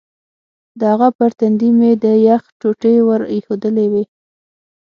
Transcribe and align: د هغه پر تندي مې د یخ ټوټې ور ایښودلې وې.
د 0.79 0.81
هغه 0.91 1.09
پر 1.17 1.29
تندي 1.39 1.69
مې 1.79 1.91
د 2.03 2.05
یخ 2.27 2.41
ټوټې 2.59 2.95
ور 3.07 3.21
ایښودلې 3.33 3.87
وې. 3.93 4.03